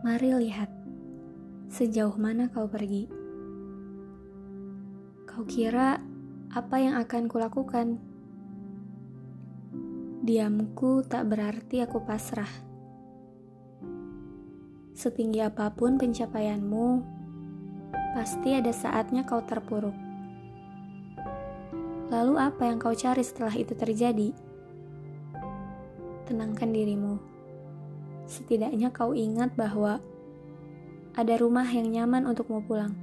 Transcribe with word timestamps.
Mari 0.00 0.32
lihat 0.32 0.72
sejauh 1.68 2.16
mana 2.16 2.48
kau 2.48 2.64
pergi. 2.64 3.04
Kau 5.28 5.44
kira 5.44 6.00
apa 6.56 6.76
yang 6.80 6.96
akan 6.96 7.28
kulakukan? 7.28 8.00
Diamku 10.24 11.04
tak 11.04 11.28
berarti 11.28 11.84
aku 11.84 12.00
pasrah. 12.00 12.48
Setinggi 14.96 15.44
apa 15.44 15.68
pun 15.68 16.00
pencapaianmu, 16.00 17.04
pasti 18.16 18.56
ada 18.56 18.72
saatnya 18.72 19.28
kau 19.28 19.44
terpuruk. 19.44 19.96
Lalu 22.08 22.40
apa 22.40 22.72
yang 22.72 22.80
kau 22.80 22.96
cari 22.96 23.20
setelah 23.20 23.52
itu 23.52 23.76
terjadi? 23.76 24.32
Tenangkan 26.24 26.72
dirimu. 26.72 27.39
Setidaknya 28.30 28.94
kau 28.94 29.10
ingat 29.10 29.58
bahwa 29.58 29.98
ada 31.18 31.34
rumah 31.34 31.66
yang 31.66 31.90
nyaman 31.90 32.30
untukmu 32.30 32.62
pulang. 32.62 32.94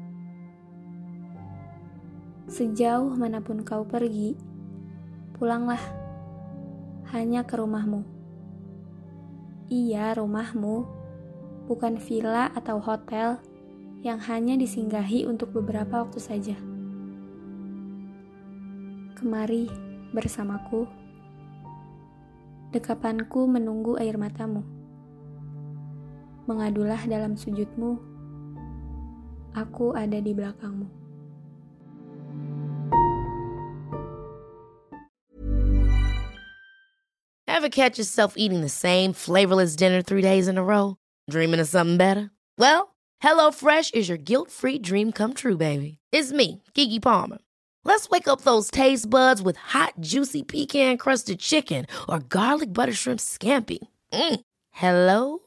Sejauh 2.47 3.11
mana 3.11 3.43
pun 3.43 3.59
kau 3.67 3.83
pergi, 3.83 4.39
pulanglah 5.35 5.83
hanya 7.11 7.43
ke 7.43 7.59
rumahmu. 7.59 8.07
Iya, 9.67 10.15
rumahmu, 10.15 10.87
bukan 11.67 11.99
villa 11.99 12.47
atau 12.55 12.79
hotel 12.79 13.35
yang 14.07 14.23
hanya 14.31 14.55
disinggahi 14.55 15.27
untuk 15.27 15.51
beberapa 15.51 16.07
waktu 16.07 16.23
saja. 16.23 16.55
Kemari 19.19 19.67
bersamaku, 20.15 20.87
dekapanku 22.71 23.43
menunggu 23.43 23.99
air 23.99 24.15
matamu. 24.15 24.86
Mengadulah 26.47 27.03
dalam 27.11 27.35
sujudmu, 27.35 27.99
aku 29.51 29.91
ada 29.99 30.15
di 30.23 30.31
belakangmu. 30.31 30.87
Ever 37.51 37.67
catch 37.67 37.99
yourself 37.99 38.39
eating 38.39 38.63
the 38.63 38.71
same 38.71 39.11
flavorless 39.11 39.75
dinner 39.75 39.99
three 39.99 40.23
days 40.23 40.47
in 40.47 40.55
a 40.55 40.63
row? 40.63 40.95
Dreaming 41.27 41.59
of 41.59 41.67
something 41.67 41.99
better? 41.99 42.31
Well, 42.55 42.95
HelloFresh 43.19 43.91
is 43.91 44.07
your 44.07 44.21
guilt-free 44.21 44.79
dream 44.79 45.11
come 45.11 45.35
true, 45.35 45.57
baby. 45.57 45.99
It's 46.15 46.31
me, 46.31 46.63
Keke 46.71 47.03
Palmer. 47.03 47.43
Let's 47.83 48.07
wake 48.07 48.31
up 48.31 48.47
those 48.47 48.71
taste 48.71 49.09
buds 49.09 49.41
with 49.41 49.59
hot, 49.59 49.99
juicy 49.99 50.47
pecan-crusted 50.47 51.43
chicken 51.43 51.87
or 52.07 52.23
garlic 52.23 52.71
butter 52.71 52.93
shrimp 52.93 53.19
scampi. 53.19 53.79
Mm. 54.13 54.39
Hello 54.71 55.46